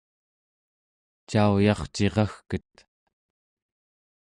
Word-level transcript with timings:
cauyarciragket 1.29 2.73